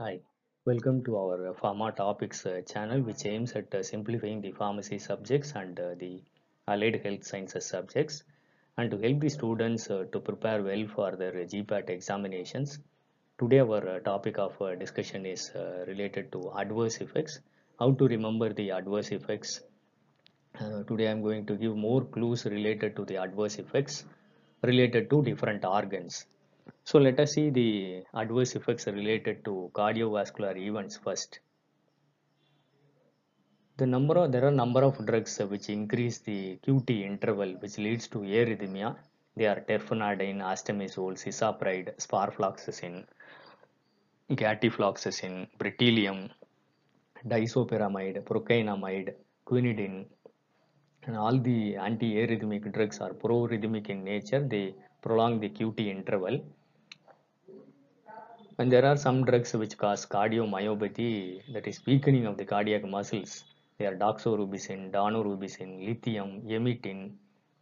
[0.00, 0.20] Hi,
[0.64, 5.54] welcome to our Pharma Topics uh, channel, which aims at uh, simplifying the pharmacy subjects
[5.56, 6.22] and uh, the
[6.68, 8.22] allied health sciences subjects,
[8.76, 12.78] and to help the students to prepare well for their GPAT examinations.
[13.40, 15.50] Today, our topic of discussion is
[15.88, 17.40] related to adverse effects.
[17.80, 19.62] How to remember the adverse effects.
[20.86, 24.04] Today, I'm going to give more clues related to the adverse effects
[24.62, 26.24] related to different organs.
[26.88, 31.40] So let us see the adverse effects related to cardiovascular events first.
[33.76, 38.08] The number of there are number of drugs which increase the QT interval which leads
[38.14, 38.96] to arrhythmia.
[39.36, 43.04] They are terfenadine, astemizole, cisapride, sparfloxacin,
[44.30, 46.30] gatifloxacin, beryllium,
[47.26, 49.12] disopyramide, procainamide,
[49.46, 50.06] quinidine,
[51.02, 54.40] and all the anti-arrhythmic drugs are pro-rhythmic in nature.
[54.40, 56.40] They prolong the QT interval
[58.60, 63.44] and there are some drugs which cause cardiomyopathy that is weakening of the cardiac muscles.
[63.78, 67.12] They are doxorubicin daunorubicin lithium emetine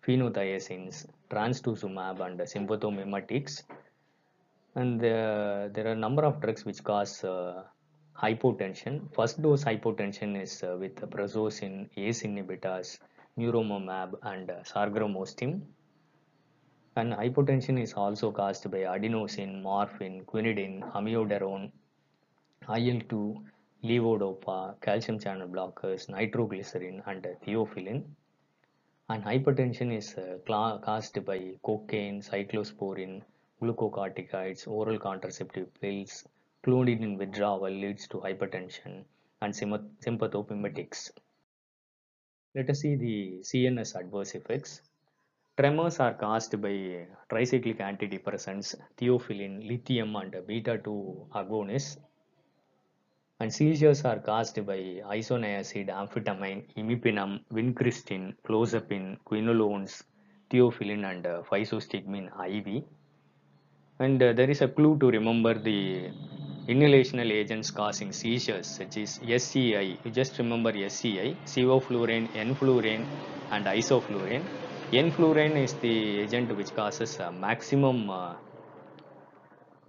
[0.02, 3.62] phenothiazines trastuzumab and sympathomimetics
[4.74, 7.64] and uh, there are a number of drugs which cause uh,
[8.22, 8.94] hypotension.
[9.14, 12.98] First dose hypotension is uh, with prazosin ace inhibitors
[13.38, 15.60] muromonab and uh, sargramostim
[16.96, 21.70] and hypotension is also caused by adenosine, morphine, quinidine, amiodarone,
[22.68, 23.44] IL-2,
[23.84, 28.02] levodopa, calcium channel blockers, nitroglycerin, and theophylline.
[29.08, 30.38] And hypertension is uh,
[30.80, 33.22] caused by cocaine, cyclosporin,
[33.62, 36.26] glucocorticoids, oral contraceptive pills,
[36.64, 39.04] clonidine withdrawal leads to hypertension,
[39.42, 41.10] and sympathomimetics.
[42.54, 44.80] Let us see the CNS adverse effects.
[45.58, 51.96] Tremors are caused by tricyclic antidepressants, theophylline, lithium, and beta-2 agonists.
[53.40, 54.76] And seizures are caused by
[55.16, 60.04] isoniazid, amphetamine, imipenem, vincristine, clozapine, quinolones,
[60.50, 62.84] theophylline, and physostigmine IV.
[63.98, 66.10] And uh, there is a clue to remember the
[66.68, 69.96] inhalational agents causing seizures, such as SCI.
[70.04, 73.06] You just remember SCI, sevoflurane, enflurane,
[73.50, 74.44] and isoflurane.
[74.92, 78.34] Enflurane is the agent which causes uh, maximum uh,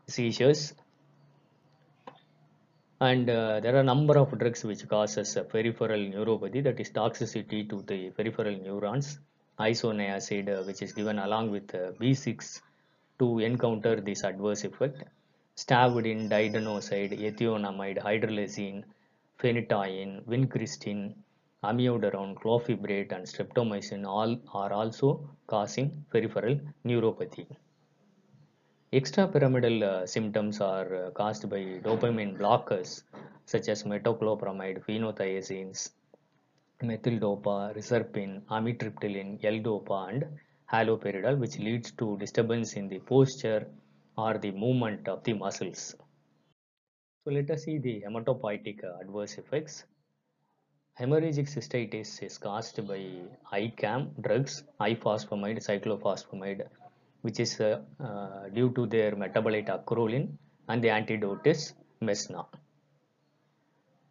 [0.07, 0.73] seizures.
[2.99, 7.69] And uh, there are a number of drugs which causes peripheral neuropathy that is toxicity
[7.69, 9.19] to the peripheral neurons.
[9.59, 12.61] Isoniazid which is given along with B6
[13.19, 15.03] to encounter this adverse effect.
[15.55, 18.83] Stavudine didanosine ethionamide hydralazine
[19.39, 21.13] phenytoin vincristine
[21.63, 27.47] amiodarone, clofibrate and streptomycin all are also causing peripheral neuropathy.
[28.93, 33.03] Extrapyramidal uh, symptoms are uh, caused by dopamine blockers
[33.45, 35.91] such as metoclopramide, phenothiazines,
[36.83, 40.25] methyldopa, reserpine, amitriptyline, L-dopa and
[40.71, 43.67] haloperidol which leads to disturbance in the posture
[44.17, 45.95] or the movement of the muscles.
[47.23, 49.85] So let us see the hematopoietic adverse effects.
[50.99, 52.99] Hemorrhagic cystitis is caused by
[53.53, 56.67] ICAM drugs, ifosfamide, cyclophosphamide,
[57.21, 60.27] which is uh, uh, due to their metabolite acrolein
[60.67, 62.45] and the antidote is mesna.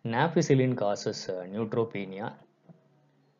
[0.04, 2.34] Nafcillin causes uh, neutropenia.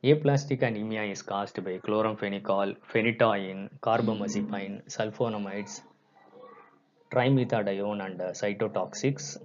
[0.03, 5.83] Aplastic anemia is caused by chloramphenicol, phenytoin, carbamazepine, sulfonamides,
[7.13, 9.39] trimethadione and cytotoxics.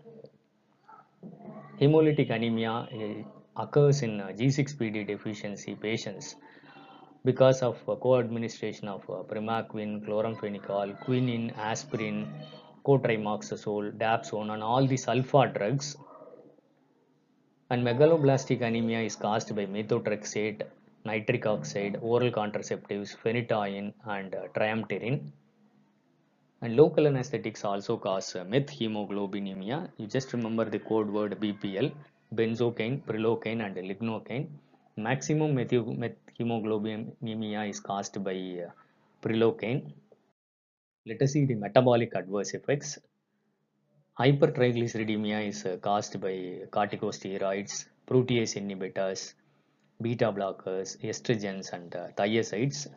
[1.79, 2.87] Hemolytic anemia
[3.57, 6.35] occurs in uh, G6PD deficiency patients
[7.23, 12.27] because of uh, co-administration of uh, primaquine, chloramphenicol, quinine, aspirin,
[12.85, 15.95] cotrimoxazole, dapsone and all the sulfa drugs.
[17.69, 20.63] And megaloblastic anemia is caused by methotrexate,
[21.05, 25.31] nitric oxide, oral contraceptives, phenytoin and triamterene.
[26.63, 29.89] And local anesthetics also cause methemoglobinemia.
[29.97, 31.91] You just remember the code word BPL,
[32.33, 34.47] benzocaine, prilocaine and lignocaine.
[34.97, 38.69] Maximum methemoglobinemia is caused by uh,
[39.21, 39.91] prilocaine.
[41.05, 42.99] Let us see the metabolic adverse effects.
[44.19, 49.33] Hypertriglyceridemia is uh, caused by corticosteroids, protease inhibitors,
[50.01, 52.87] beta blockers, estrogens and uh, thiazides.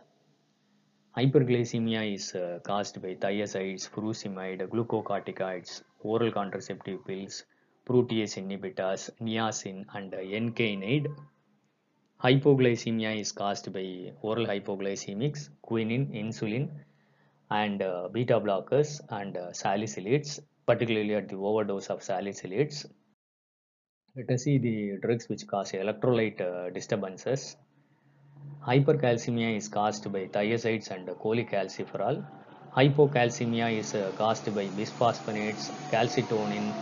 [1.16, 7.44] Hyperglycemia is uh, caused by thiazides, furosemide, glucocorticoids, oral contraceptive pills,
[7.88, 11.08] protease inhibitors, niacin and N-kainide.
[12.22, 16.68] Hypoglycemia is caused by oral hypoglycemics, quinine, insulin
[17.50, 20.40] and uh, beta blockers and uh, salicylates.
[20.66, 22.86] particularly at the overdose of salicylates.
[24.16, 27.56] Let us see the drugs which cause electrolyte uh, disturbances.
[28.66, 32.24] Hypercalcemia is caused by thiazides and cholecalciferol.
[32.76, 36.72] Hypocalcemia is caused by bisphosphonates, calcitonin,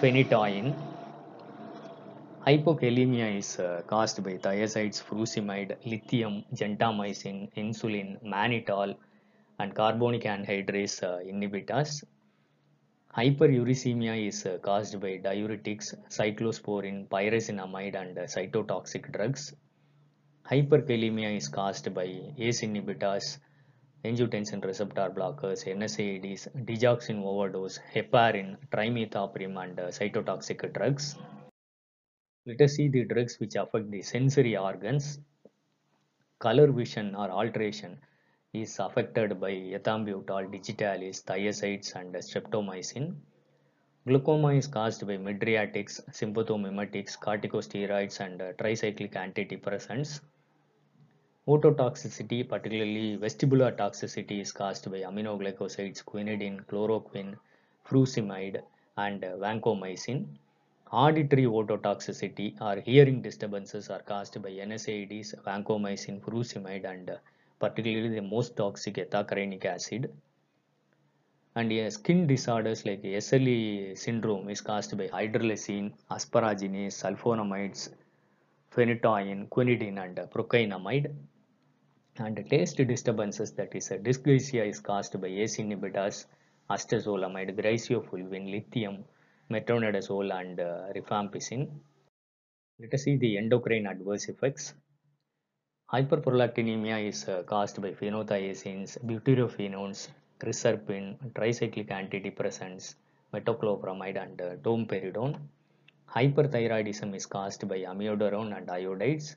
[0.00, 0.74] phenytoin.
[2.46, 8.96] Hypokalemia is uh, caused by thiazides, furosemide, lithium, gentamicin, insulin, mannitol,
[9.58, 12.02] and carbonic anhydrase uh, inhibitors.
[13.14, 19.52] Hyperuricemia is uh, caused by diuretics, cyclosporin, pyrazinamide, and uh, cytotoxic drugs.
[20.50, 22.08] Hyperkalemia is caused by
[22.38, 23.36] ACE inhibitors,
[24.04, 31.16] angiotensin receptor blockers, NSAIDs, digoxin overdose, heparin, trimethoprim, and uh, cytotoxic drugs.
[32.46, 35.18] Let us see the drugs which affect the sensory organs.
[36.38, 37.98] Color vision or alteration
[38.52, 43.14] is affected by ethambutol, digitalis, thiazides, and streptomycin.
[44.06, 50.20] Glaucoma is caused by mydriatics, sympathomimetics, corticosteroids, and uh, tricyclic antidepressants.
[51.48, 57.34] Ototoxicity, particularly vestibular toxicity, is caused by aminoglycosides, quinidine, chloroquine,
[57.86, 58.60] furosemide,
[58.98, 60.26] and vancomycin.
[60.92, 67.18] Auditory ototoxicity or hearing disturbances are caused by NSAIDs, vancomycin, furosemide, and
[67.58, 70.12] particularly the most toxic ethacrynic acid.
[71.54, 77.88] And uh, skin disorders like SLE syndrome is caused by hydralazine, asparaginase, sulfonamides,
[78.74, 81.14] phenytoin, quinidine, and procainamide.
[82.18, 86.26] And taste disturbances that is dysgeusia is caused by ACE inhibitors,
[86.68, 89.04] acetazolamide, griseofulvin, lithium,
[89.50, 91.68] metronidazole, and uh, rifampicin.
[92.78, 94.74] Let us see the endocrine adverse effects.
[95.92, 100.08] Hyperprolactinemia is uh, caused by phenothiazines, butyrophenones,
[100.40, 102.94] reserpine, tricyclic antidepressants,
[103.34, 105.36] metoclopramide, and uh, domperidone.
[106.14, 109.36] Hyperthyroidism is caused by amiodarone and iodides.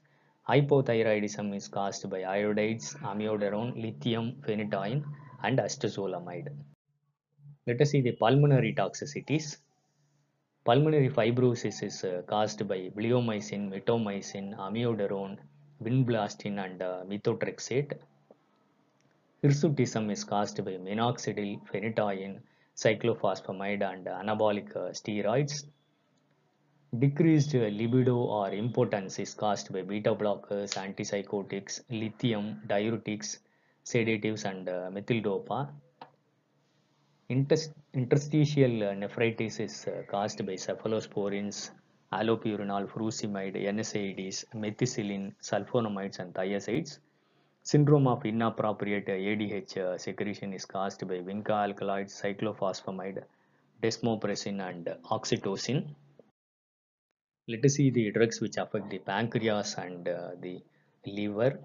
[0.49, 5.03] Hypothyroidism is caused by iodides, amiodarone, lithium, phenytoin,
[5.43, 6.49] and acetazolamide.
[7.67, 9.57] Let us see the pulmonary toxicities.
[10.65, 15.37] Pulmonary fibrosis is uh, caused by bleomycin, mitomycin, amiodarone,
[15.83, 17.93] vinblastine, and uh, methotrexate.
[19.43, 22.39] Hirsutism is caused by minoxidil, phenytoin,
[22.75, 25.65] cyclophosphamide, and anabolic uh, steroids.
[26.99, 33.39] Decreased libido or impotence is caused by beta blockers, antipsychotics, lithium, diuretics,
[33.83, 35.69] sedatives, and uh, methyldopa.
[37.29, 41.71] Intest interstitial nephritis is uh, caused by cephalosporins,
[42.11, 46.99] allopurinol, furosemide, NSAIDs, methicillin, sulfonamides, and thiazides.
[47.63, 53.23] Syndrome of inappropriate ADH uh, secretion is caused by vinca alkaloids, cyclophosphamide,
[53.81, 55.95] desmopressin, and oxytocin.
[57.45, 60.63] Let us see the drugs which affect the pancreas and uh, the
[61.05, 61.59] liver.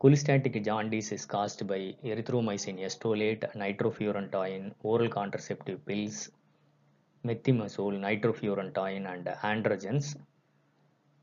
[0.00, 6.30] Cholestatic jaundice is caused by erythromycin estolate, nitrofurantoin, oral contraceptive pills,
[7.24, 10.16] methimazole, nitrofurantoin, and androgens.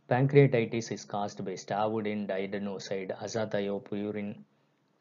[0.09, 4.37] Pancreatitis is caused by stavudine, didanosine, azathioprine,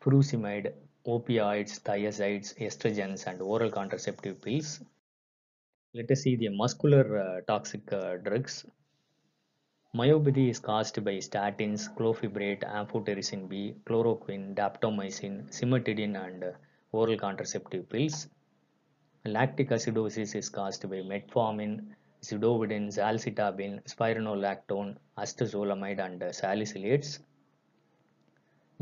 [0.01, 0.73] furosemide,
[1.07, 4.81] opioids, thiazides, estrogens, and oral contraceptive pills.
[5.95, 8.65] Let us see the muscular uh, toxic uh, drugs.
[9.95, 16.53] Myopathy is caused by statins, clofibrate, amphotericin B, chloroquine, daptomycin, cimetidine, and uh,
[16.93, 18.27] oral contraceptive pills.
[19.27, 21.89] Lactic acidosis is caused by metformin,
[22.23, 27.19] zidovudine, zalcitabine, spironolactone, acetazolamide, and salicylates.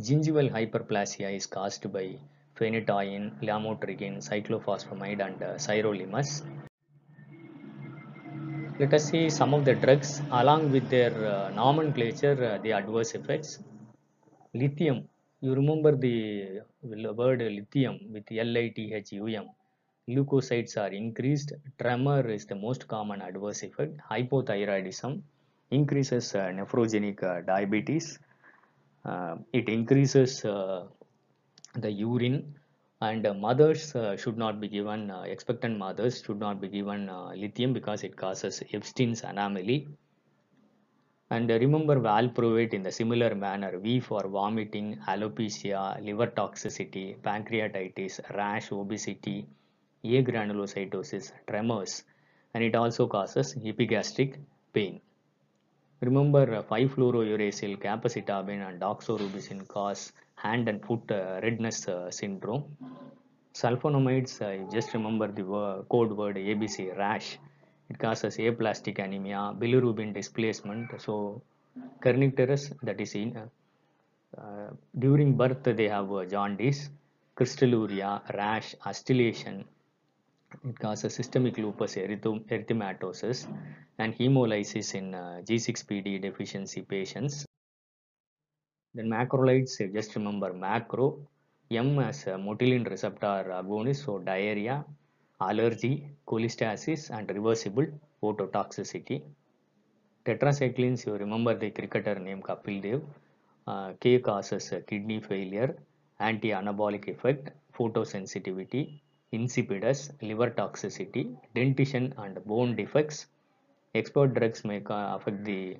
[0.00, 2.16] Gingival hyperplasia is caused by
[2.54, 6.44] phenytoin, lamotrigine, cyclophosphamide, and sirolimus.
[8.80, 13.10] Let us see some of the drugs along with their uh, nomenclature, uh, the adverse
[13.14, 13.58] effects.
[14.54, 15.06] Lithium,
[15.42, 16.62] you remember the
[17.20, 19.46] word lithium with L-I-T-H-U-M.
[20.08, 21.52] Leukocytes are increased.
[21.78, 24.00] Tremor is the most common adverse effect.
[24.10, 25.20] Hypothyroidism
[25.70, 28.18] increases uh, nephrogenic uh, diabetes.
[29.04, 30.86] Uh, it increases uh,
[31.74, 32.54] the urine
[33.00, 37.10] and uh, mothers uh, should not be given uh, expectant mothers should not be given
[37.34, 39.88] lithium because it causes Ebstein's anomaly.
[41.30, 48.72] And remember valproate in the similar manner V for vomiting alopecia liver toxicity pancreatitis rash
[48.72, 49.46] obesity
[50.04, 52.04] agranulocytosis tremors
[52.54, 54.38] and it also causes epigastric
[54.72, 55.00] pain.
[56.00, 62.64] Remember uh, 5-fluorouracil capecitabine and doxorubicin cause hand and foot uh, redness uh, syndrome.
[63.54, 64.34] Sulfonamides,
[64.72, 67.38] just remember the wo- code word ABC, rash.
[67.90, 71.00] It causes aplastic anemia, bilirubin displacement.
[71.00, 71.42] So,
[72.02, 73.36] kernicterus, that is in,
[74.38, 76.90] uh, during birth they have uh, jaundice,
[77.36, 79.64] crystalluria, rash, astillation.
[80.64, 83.46] It causes systemic lupus erythematosus
[83.98, 87.44] and hemolysis in uh, G6PD deficiency patients.
[88.94, 91.18] Then macrolides, just remember macro,
[91.70, 94.84] M as motilin receptor agonist, so diarrhea,
[95.40, 97.86] allergy, cholestasis, and reversible
[98.22, 99.22] ototoxicity.
[100.24, 103.02] Tetracyclines, you remember the cricketer named Kapil Dev.
[103.66, 105.76] Uh, K causes kidney failure,
[106.18, 109.00] anti-anabolic effect, photosensitivity,
[109.32, 113.26] insipidus, liver toxicity, dentition and bone defects.
[113.94, 115.76] Expert drugs may affect the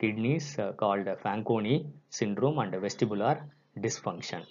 [0.00, 1.76] kidneys uh, called Fanconi
[2.08, 3.34] syndrome and vestibular
[3.78, 4.42] dysfunction.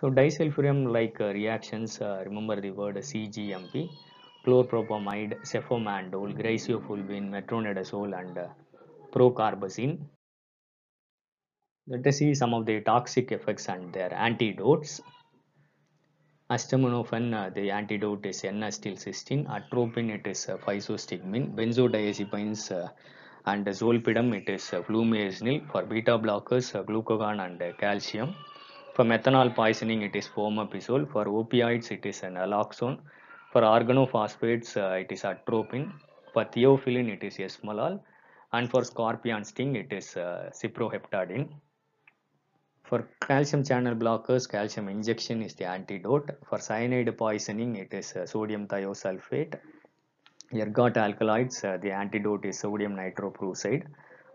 [0.00, 3.88] So disulfiram like uh, reactions, uh, remember the word CGMP,
[4.44, 8.36] chlorpropamide, cefamandole, griseofulvin, metronidazole and
[9.12, 9.98] procarbazine.
[11.86, 15.00] Let us see some of the toxic effects and their antidotes.
[16.50, 19.46] Acetaminophen, the antidote is N-acetylcysteine.
[19.48, 21.54] Atropine, it is physostigmine.
[21.54, 22.90] Benzodiazepines
[23.46, 25.70] and zolpidem, it is flumazenil.
[25.70, 28.34] For beta blockers, glucagon and calcium.
[28.94, 31.10] For methanol poisoning, it is fomepizole.
[31.10, 32.98] For opioids, it is naloxone.
[33.52, 35.92] For organophosphates, uh, it is atropine.
[36.32, 38.00] For theophylline, it is esmolol.
[38.52, 41.48] And for scorpion sting, it is uh, cyproheptadine.
[42.84, 46.30] For calcium channel blockers, calcium injection is the antidote.
[46.48, 49.58] For cyanide poisoning, it is uh, sodium thiosulfate.
[50.54, 53.86] Ergot alkaloids, uh, the antidote is sodium nitroprusside.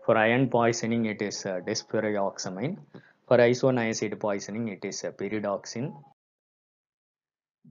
[0.04, 2.76] For iron poisoning, it is uh, desferrioxamine.
[3.26, 5.94] For isoniazid poisoning, it is uh, pyridoxine.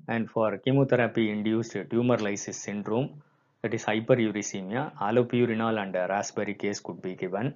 [0.08, 3.22] And for chemotherapy-induced tumor lysis syndrome,
[3.62, 7.54] that is hyperuricemia, allopurinol and rasburicase could be given.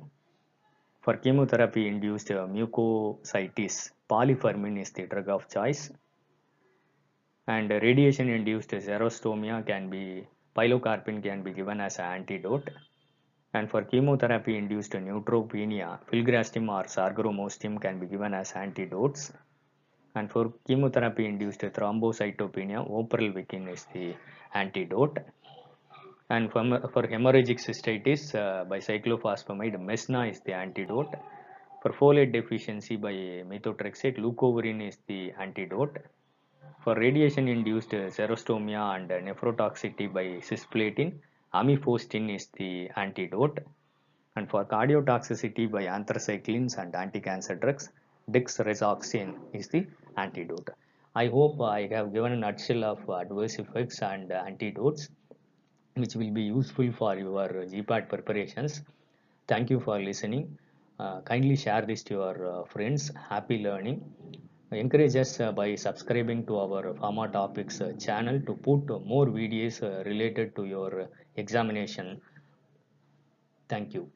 [1.01, 5.91] For chemotherapy-induced uh, mucositis, palifermin is the drug of choice.
[7.47, 12.69] And uh, radiation-induced xerostomia can be, pilocarpine can be given as an antidote.
[13.53, 19.31] And for chemotherapy-induced neutropenia, filgrastim or sargramostim can be given as antidotes.
[20.15, 24.15] And for chemotherapy-induced thrombocytopenia, oprelvekin is the
[24.53, 25.19] antidote.
[26.29, 31.13] And for, for hemorrhagic cystitis, uh, by cyclophosphamide, mesna is the antidote.
[31.81, 33.13] For folate deficiency by
[33.51, 35.97] methotrexate, leucovorin is the antidote.
[36.83, 41.13] For radiation-induced xerostomia and nephrotoxicity by cisplatin,
[41.53, 43.59] amifostine is the antidote.
[44.35, 47.89] And for cardiotoxicity by anthracyclines and anti-cancer drugs,
[48.29, 49.87] dexrazoxane is the
[50.17, 50.71] antidote.
[51.15, 55.07] I hope I have given a nutshell of adverse effects and antidotes
[55.93, 58.81] which will be useful for your GPAT preparations.
[59.47, 60.57] Thank you for listening.
[60.99, 63.09] Uh, kindly share this to your uh, friends.
[63.29, 64.03] Happy learning.
[64.73, 69.81] Encourage us uh, by subscribing to our Pharma Topics uh, channel to put more videos
[69.83, 72.21] uh, related to your examination.
[73.69, 74.11] Thank you.